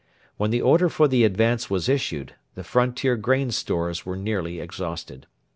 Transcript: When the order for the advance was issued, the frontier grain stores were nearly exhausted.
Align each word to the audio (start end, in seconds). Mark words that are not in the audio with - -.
When 0.37 0.49
the 0.49 0.63
order 0.63 0.89
for 0.89 1.07
the 1.07 1.23
advance 1.23 1.69
was 1.69 1.87
issued, 1.87 2.33
the 2.55 2.63
frontier 2.63 3.15
grain 3.15 3.51
stores 3.51 4.03
were 4.03 4.17
nearly 4.17 4.59
exhausted. 4.59 5.27